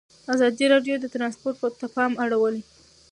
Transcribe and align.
ازادي 0.33 0.65
راډیو 0.73 0.95
د 0.99 1.05
ترانسپورټ 1.13 1.55
ته 1.81 1.87
پام 1.95 2.11
اړولی. 2.23 2.61